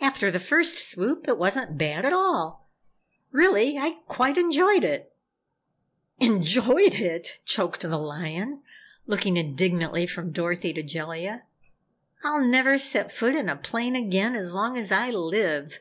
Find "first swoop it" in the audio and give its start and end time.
0.40-1.36